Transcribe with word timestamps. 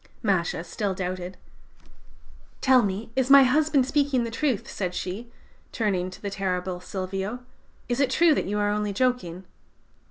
"Masha 0.23 0.63
still 0.63 0.95
doubted. 0.95 1.37
"'Tell 2.59 2.81
me, 2.81 3.11
is 3.15 3.29
my 3.29 3.43
husband 3.43 3.85
speaking 3.85 4.23
the 4.23 4.31
truth?' 4.31 4.67
said 4.67 4.95
she, 4.95 5.31
turning 5.71 6.09
to 6.09 6.19
the 6.19 6.31
terrible 6.31 6.79
Silvio: 6.79 7.41
'is 7.87 7.99
it 7.99 8.09
true 8.09 8.33
that 8.33 8.45
you 8.47 8.57
are 8.57 8.71
only 8.71 8.93
joking?' 8.93 9.43